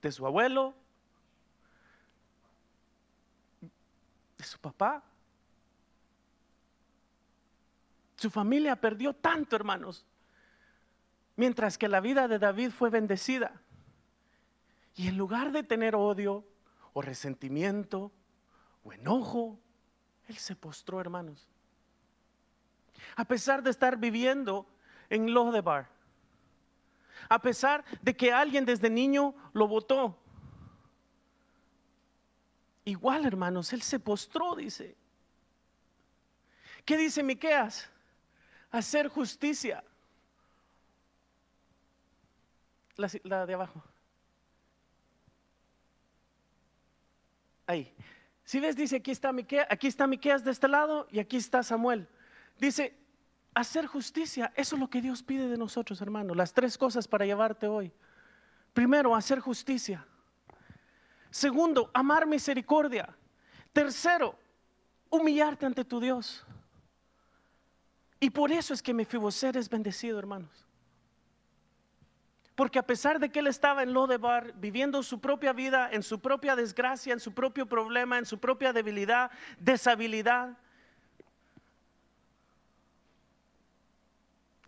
[0.00, 0.72] de su abuelo,
[4.38, 5.02] de su papá.
[8.14, 10.06] Su familia perdió tanto, hermanos,
[11.34, 13.60] mientras que la vida de David fue bendecida.
[14.94, 16.44] Y en lugar de tener odio
[16.92, 18.12] o resentimiento
[18.84, 19.58] o enojo,
[20.28, 21.48] él se postró, hermanos.
[23.16, 24.68] A pesar de estar viviendo
[25.10, 25.95] en Lodebar.
[27.28, 30.18] A pesar de que alguien desde niño lo votó.
[32.84, 34.96] Igual, hermanos, él se postró, dice.
[36.84, 37.90] ¿Qué dice Miqueas?
[38.70, 39.82] Hacer justicia.
[42.96, 43.82] La, de abajo.
[47.66, 47.92] Ahí.
[48.44, 51.64] Si ves, dice, aquí está Miqueas, aquí está Miqueas de este lado y aquí está
[51.64, 52.08] Samuel.
[52.58, 52.96] Dice,
[53.56, 54.52] hacer justicia.
[54.54, 56.34] Eso es lo que Dios pide de nosotros, hermano.
[56.34, 57.90] Las tres cosas para llevarte hoy.
[58.74, 60.06] Primero, hacer justicia.
[61.30, 63.08] Segundo, amar misericordia.
[63.72, 64.38] Tercero,
[65.08, 66.44] humillarte ante tu Dios.
[68.20, 70.66] Y por eso es que Mefiboset es bendecido, hermanos.
[72.54, 76.20] Porque a pesar de que él estaba en Lodebar, viviendo su propia vida, en su
[76.20, 80.58] propia desgracia, en su propio problema, en su propia debilidad, deshabilidad,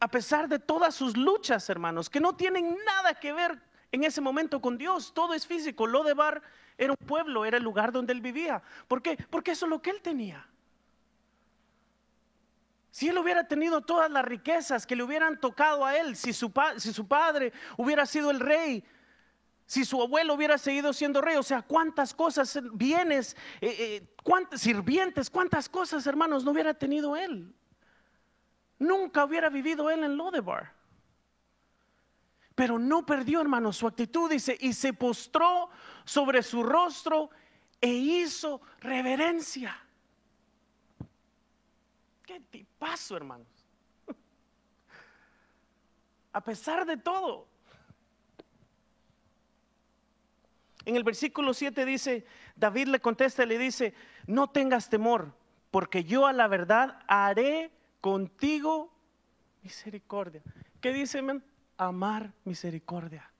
[0.00, 4.20] a pesar de todas sus luchas, hermanos, que no tienen nada que ver en ese
[4.20, 5.86] momento con Dios, todo es físico.
[5.86, 6.42] Lodebar
[6.76, 8.62] era un pueblo, era el lugar donde él vivía.
[8.86, 9.16] ¿Por qué?
[9.30, 10.46] Porque eso es lo que él tenía.
[12.90, 16.52] Si él hubiera tenido todas las riquezas que le hubieran tocado a él, si su,
[16.52, 18.84] padre hubiera sido el rey,
[19.66, 24.60] si su abuelo hubiera seguido siendo rey, o sea, cuántas cosas, bienes, eh, eh, cuántas
[24.60, 27.54] sirvientes, cuántas cosas, hermanos, no hubiera tenido él.
[28.78, 30.72] Nunca hubiera vivido él en Lodebar.
[32.54, 35.70] Pero no perdió, hermano, su actitud, dice, y se postró
[36.04, 37.30] sobre su rostro
[37.80, 39.80] e hizo reverencia.
[42.26, 43.46] Qué tipazo, hermanos.
[46.32, 47.46] A pesar de todo.
[50.84, 52.24] En el versículo 7 dice,
[52.56, 53.94] David le contesta y le dice,
[54.26, 55.34] no tengas temor,
[55.70, 57.70] porque yo a la verdad haré
[58.00, 58.92] contigo
[59.62, 60.42] misericordia.
[60.80, 61.22] ¿Qué dice?
[61.76, 63.30] Amar misericordia.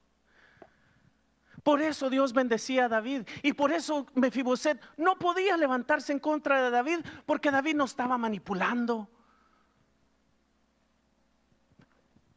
[1.63, 6.63] Por eso Dios bendecía a David y por eso Mefiboset no podía levantarse en contra
[6.63, 9.09] de David porque David no estaba manipulando.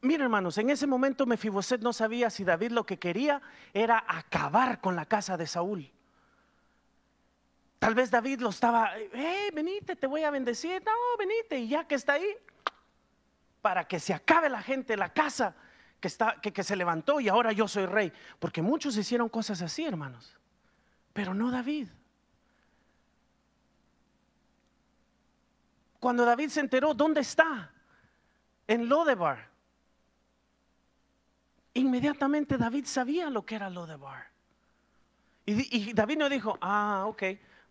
[0.02, 3.42] Mira, hermanos, en ese momento Mefiboset no sabía si David lo que quería
[3.74, 5.92] era acabar con la casa de Saúl.
[7.82, 10.84] Tal vez David lo estaba, hey, venite, te voy a bendecir.
[10.86, 12.38] No, venite, y ya que está ahí,
[13.60, 15.56] para que se acabe la gente, la casa
[16.00, 18.14] que, está, que se levantó y ahora yo soy rey.
[18.38, 20.38] Porque muchos hicieron cosas así, hermanos,
[21.12, 21.88] pero no David.
[26.00, 27.72] Cuando David se enteró, ¿dónde está?
[28.68, 29.50] En Lodebar.
[31.74, 34.30] Inmediatamente David sabía lo que era Lodebar.
[35.48, 37.24] Y, y David no dijo, ah, ok,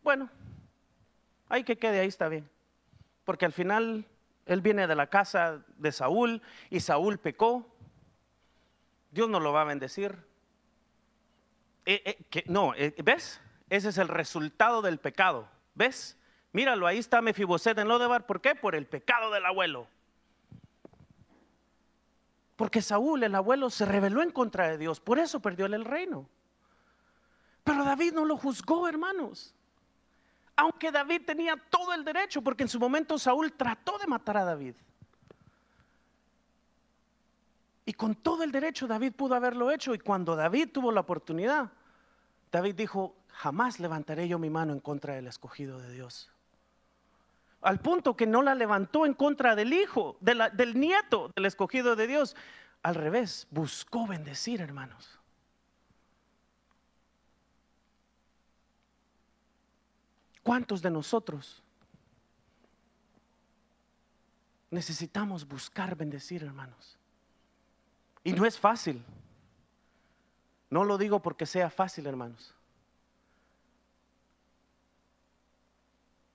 [0.02, 0.30] bueno,
[1.48, 2.48] ahí que quede, ahí está bien.
[3.24, 4.06] Porque al final
[4.46, 7.66] él viene de la casa de Saúl y Saúl pecó.
[9.10, 10.16] Dios no lo va a bendecir.
[11.86, 13.40] Eh, eh, no, eh, ¿ves?
[13.68, 15.48] Ese es el resultado del pecado.
[15.74, 16.16] ¿Ves?
[16.52, 18.26] Míralo, ahí está Mefiboset en Lodebar.
[18.26, 18.54] ¿Por qué?
[18.54, 19.86] Por el pecado del abuelo.
[22.56, 25.00] Porque Saúl, el abuelo, se rebeló en contra de Dios.
[25.00, 26.28] Por eso perdió el reino.
[27.64, 29.54] Pero David no lo juzgó, hermanos.
[30.60, 34.44] Aunque David tenía todo el derecho, porque en su momento Saúl trató de matar a
[34.44, 34.74] David.
[37.86, 39.94] Y con todo el derecho David pudo haberlo hecho.
[39.94, 41.70] Y cuando David tuvo la oportunidad,
[42.52, 46.30] David dijo, jamás levantaré yo mi mano en contra del escogido de Dios.
[47.62, 52.06] Al punto que no la levantó en contra del hijo, del nieto del escogido de
[52.06, 52.36] Dios.
[52.82, 55.19] Al revés, buscó bendecir, hermanos.
[60.42, 61.62] ¿Cuántos de nosotros
[64.70, 66.98] necesitamos buscar bendecir, hermanos?
[68.24, 69.02] Y no es fácil.
[70.70, 72.54] No lo digo porque sea fácil, hermanos.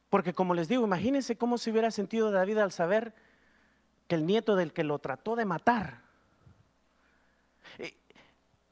[0.10, 3.14] Porque como les digo, imagínense cómo se hubiera sentido David al saber
[4.08, 6.02] que el nieto del que lo trató de matar.
[7.80, 7.96] Eh,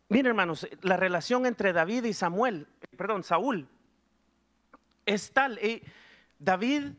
[0.10, 3.68] miren, hermanos, la relación entre David y Samuel, perdón, Saúl,
[5.06, 5.58] es tal.
[5.60, 5.82] Eh,
[6.40, 6.94] David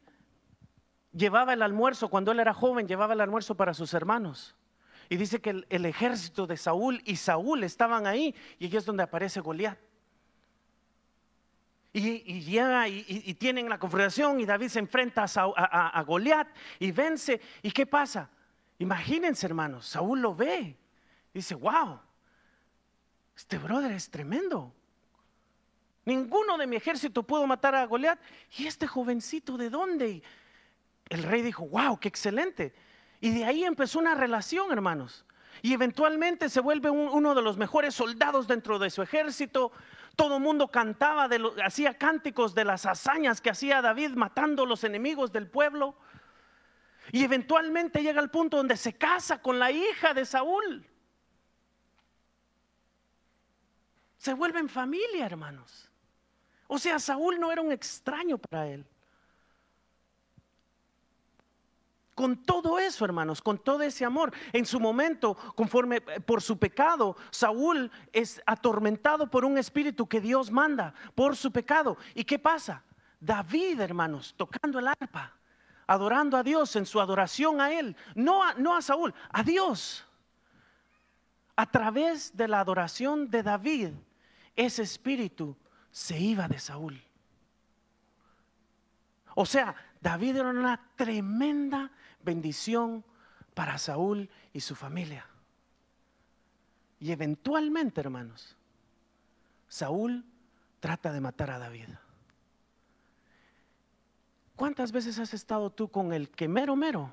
[1.12, 4.56] llevaba el almuerzo, cuando él era joven, llevaba el almuerzo para sus hermanos.
[5.08, 9.02] Y dice que el, ejército de Saúl y Saúl estaban ahí, y aquí es donde
[9.02, 9.78] aparece Goliat.
[11.92, 16.48] Y, llega y, tienen la confrontación y David se enfrenta a, a, Goliat
[16.80, 17.40] y vence.
[17.62, 18.28] ¿Y qué pasa?
[18.80, 20.76] Imagínense, hermanos, Saúl lo ve.
[21.32, 22.00] Dice, wow,
[23.36, 24.74] este brother es tremendo.
[26.04, 28.18] Ninguno de mi ejército pudo matar a Goliat.
[28.58, 30.22] ¿Y este jovencito de dónde?
[31.08, 32.74] el rey dijo, wow, qué excelente.
[33.20, 35.24] Y de ahí empezó una relación, hermanos.
[35.62, 39.72] Y eventualmente se vuelve uno de los mejores soldados dentro de su ejército.
[40.16, 44.66] Todo el mundo cantaba, de hacía cánticos de las hazañas que hacía David matando a
[44.66, 45.96] los enemigos del pueblo.
[47.12, 50.86] Y eventualmente llega al punto donde se casa con la hija de Saúl.
[54.16, 55.90] Se vuelven familia, hermanos.
[56.66, 58.86] O sea, Saúl no era un extraño para él.
[62.14, 66.56] Con todo eso, hermanos, con todo ese amor, en su momento, conforme eh, por su
[66.58, 71.96] pecado, Saúl es atormentado por un espíritu que Dios manda por su pecado.
[72.14, 72.84] ¿Y qué pasa?
[73.18, 75.32] David, hermanos, tocando el arpa,
[75.88, 80.06] adorando a Dios en su adoración a Él, no a, no a Saúl, a Dios.
[81.56, 83.88] A través de la adoración de David,
[84.54, 85.56] ese espíritu
[85.94, 87.00] se iba de Saúl.
[89.36, 93.04] O sea, David era una tremenda bendición
[93.54, 95.24] para Saúl y su familia.
[96.98, 98.56] Y eventualmente, hermanos,
[99.68, 100.24] Saúl
[100.80, 101.90] trata de matar a David.
[104.56, 107.08] ¿Cuántas veces has estado tú con el que mero mero?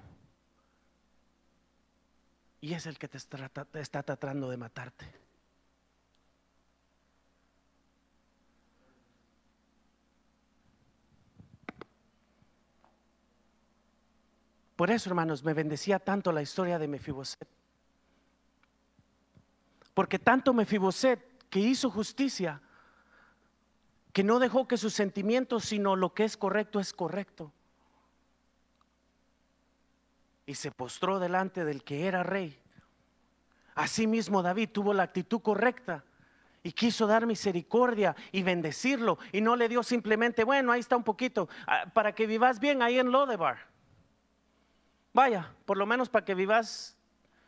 [2.60, 5.06] Y es el que te está, tratando de matarte.
[14.82, 17.48] Por eso, hermanos, me bendecía tanto la historia de Mefiboset.
[19.94, 21.20] Porque tanto Mefiboset
[21.52, 22.60] que hizo justicia,
[24.12, 27.54] que no dejó que sus sentimientos, sino lo que es correcto es correcto.
[30.48, 32.60] Y se postró delante del que era rey.
[33.76, 36.04] Asimismo David tuvo la actitud correcta
[36.64, 41.04] y quiso dar misericordia y bendecirlo y no le dio simplemente, bueno, ahí está un
[41.04, 43.71] poquito, ah, para que vivas bien ahí en Lodebar.
[45.14, 46.98] Vaya, por lo menos para que vivas,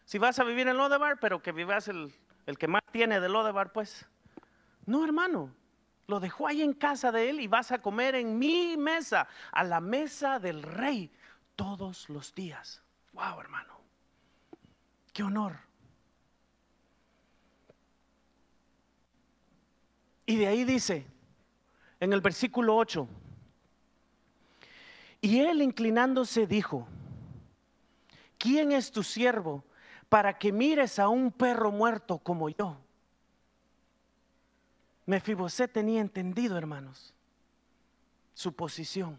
[0.05, 2.13] si vas a vivir en Lodebar, pero que vivas el,
[2.45, 4.05] el que más tiene de Lodebar, pues.
[4.85, 5.53] No, hermano,
[6.07, 9.63] lo dejó ahí en casa de él y vas a comer en mi mesa, a
[9.63, 11.09] la mesa del rey,
[11.55, 12.81] todos los días.
[13.13, 13.79] Wow, hermano.
[15.13, 15.57] Qué honor.
[20.25, 21.05] Y de ahí dice,
[21.99, 23.07] en el versículo 8,
[25.21, 26.87] y él inclinándose dijo,
[28.43, 29.63] ¿quién es tu siervo
[30.09, 32.77] para que mires a un perro muerto como yo?
[35.05, 37.13] Mefiboset tenía entendido, hermanos,
[38.33, 39.17] su posición.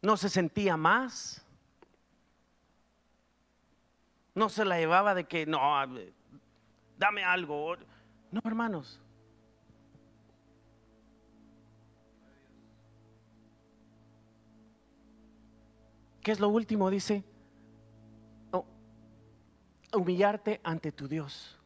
[0.00, 1.44] No se sentía más.
[4.34, 5.60] No se la llevaba de que, no,
[6.96, 7.76] dame algo.
[8.30, 8.98] No, hermanos.
[16.22, 16.90] ¿Qué es lo último?
[16.90, 17.24] Dice,
[19.92, 21.56] humillarte ante tu Dios.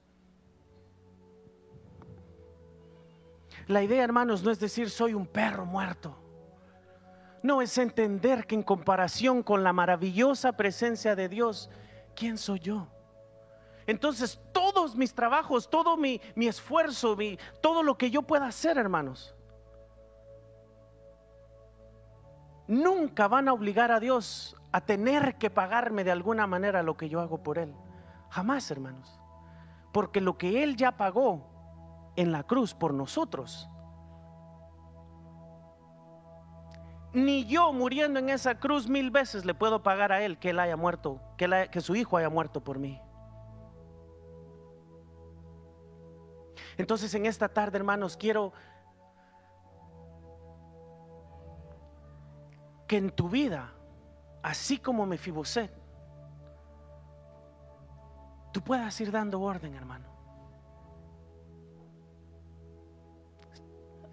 [3.66, 6.16] La idea, hermanos, no es decir soy un perro muerto.
[7.42, 11.70] No es entender que en comparación con la maravillosa presencia de Dios,
[12.14, 12.88] ¿quién soy yo?
[13.86, 17.16] Entonces todos mis trabajos, todo mi, esfuerzo,
[17.60, 19.33] todo lo que yo pueda hacer, hermanos,
[22.66, 27.08] nunca van a obligar a Dios a tener que pagarme de alguna manera lo que
[27.08, 27.74] yo hago por Él.
[28.30, 29.20] Jamás, hermanos.
[29.92, 31.46] Porque lo que Él ya pagó
[32.16, 33.68] en la cruz por nosotros,
[37.12, 40.58] ni yo muriendo en esa cruz mil veces le puedo pagar a Él que Él
[40.58, 43.00] haya muerto, que, que su Hijo haya muerto por mí.
[46.76, 48.52] Entonces en esta tarde, hermanos, quiero
[52.94, 53.72] que en tu vida,
[54.40, 55.68] así como Mefiboset,
[58.52, 60.06] tú puedas ir dando orden, hermano.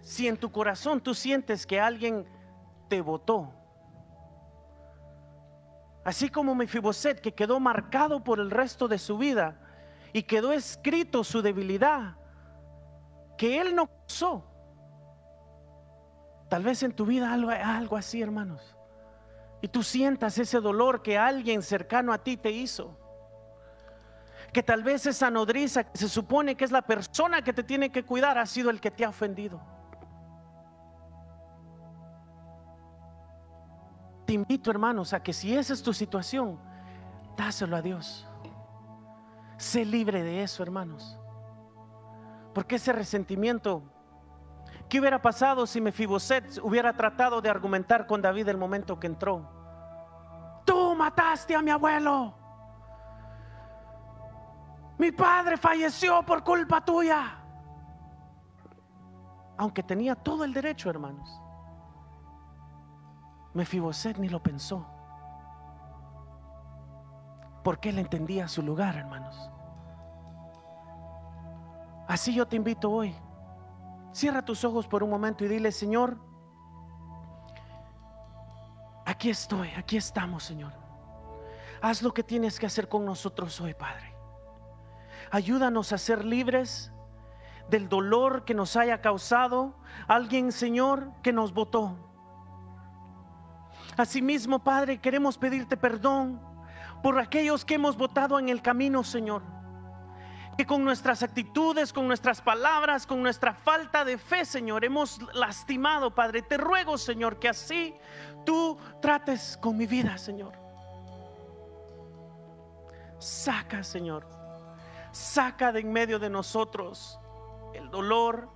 [0.00, 2.26] Si en tu corazón tú sientes que alguien
[2.88, 3.54] te votó,
[6.04, 9.60] así como Mefiboset que quedó marcado por el resto de su vida
[10.12, 12.16] y quedó escrito su debilidad,
[13.38, 14.51] que él no usó.
[16.52, 18.76] Tal vez en tu vida algo, algo así, hermanos.
[19.62, 22.94] Y tú sientas ese dolor que alguien cercano a ti te hizo.
[24.52, 27.90] Que tal vez esa nodriza que se supone que es la persona que te tiene
[27.90, 29.62] que cuidar ha sido el que te ha ofendido.
[34.26, 36.60] Te invito, hermanos, a que si esa es tu situación,
[37.34, 38.28] dáselo a Dios.
[39.56, 41.18] Sé libre de eso, hermanos.
[42.52, 43.82] Porque ese resentimiento
[44.92, 49.48] ¿Qué hubiera pasado si Mefiboset hubiera tratado de argumentar con David el momento que entró?
[50.66, 52.34] Tú mataste a mi abuelo.
[54.98, 57.38] Mi padre falleció por culpa tuya.
[59.56, 61.40] Aunque tenía todo el derecho, hermanos.
[63.54, 64.86] Mefiboset ni lo pensó.
[67.64, 69.50] Porque él entendía su lugar, hermanos.
[72.06, 73.16] Así yo te invito hoy
[74.12, 76.18] Cierra tus ojos por un momento y dile, Señor,
[79.06, 80.72] aquí estoy, aquí estamos, Señor.
[81.80, 84.14] Haz lo que tienes que hacer con nosotros hoy, Padre.
[85.30, 86.92] Ayúdanos a ser libres
[87.70, 89.74] del dolor que nos haya causado
[90.06, 91.96] alguien, Señor, que nos votó.
[93.96, 96.40] Asimismo, Padre, queremos pedirte perdón
[97.02, 99.61] por aquellos que hemos votado en el camino, Señor
[100.56, 106.14] que con nuestras actitudes, con nuestras palabras, con nuestra falta de fe, Señor, hemos lastimado,
[106.14, 106.42] Padre.
[106.42, 107.94] Te ruego, Señor, que así
[108.44, 110.52] tú trates con mi vida, Señor.
[113.18, 114.28] Saca, Señor,
[115.12, 117.18] saca de en medio de nosotros
[117.72, 118.50] el dolor,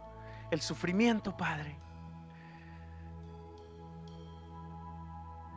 [0.50, 1.78] el sufrimiento, Padre.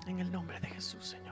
[0.07, 1.28] En el nombre de Jesús, Señor.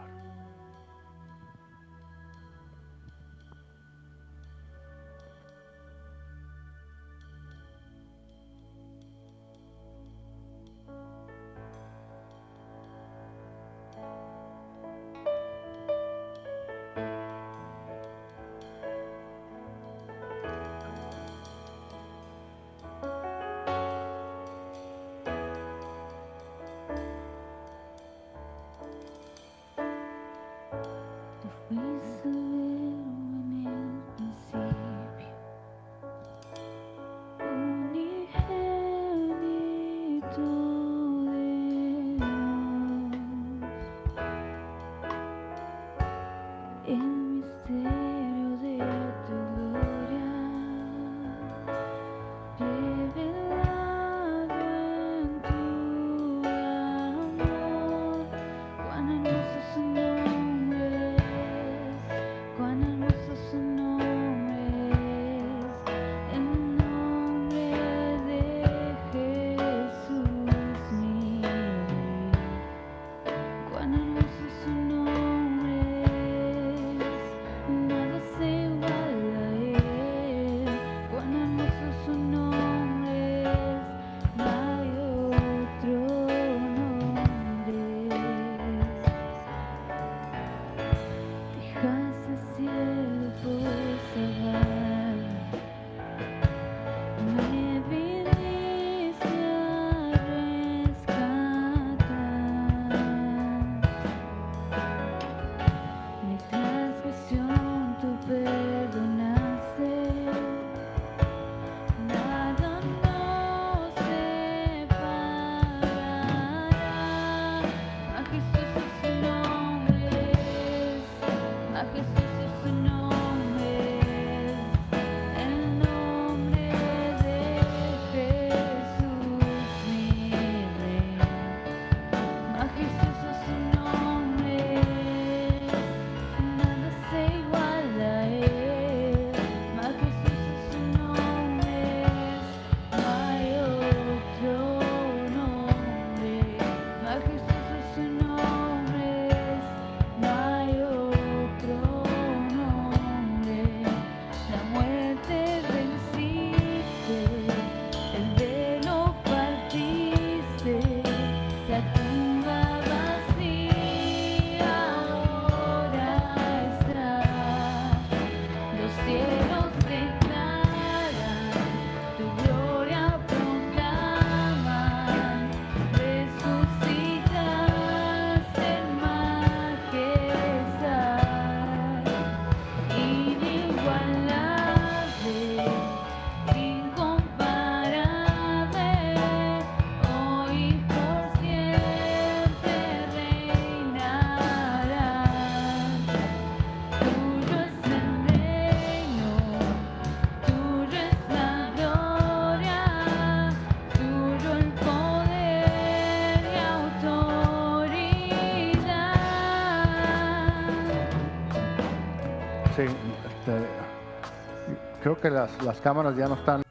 [215.27, 216.63] Que las, las cámaras ya no están.